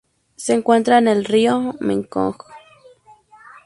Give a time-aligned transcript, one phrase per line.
[0.35, 2.35] Se encuentra en el río Mekong.